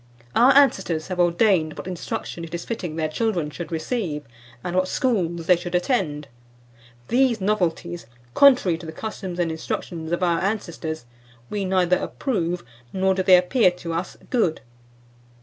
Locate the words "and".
4.63-4.75, 9.37-9.51